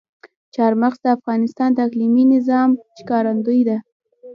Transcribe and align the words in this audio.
چار 0.55 0.73
مغز 0.81 0.99
د 1.03 1.07
افغانستان 1.17 1.69
د 1.73 1.77
اقلیمي 1.87 2.23
نظام 2.35 2.69
ښکارندوی 2.99 3.61
ده. 3.69 3.77